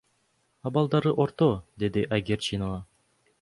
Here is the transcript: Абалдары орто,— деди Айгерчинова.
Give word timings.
Абалдары 0.69 1.13
орто,— 1.25 1.49
деди 1.85 2.07
Айгерчинова. 2.19 2.81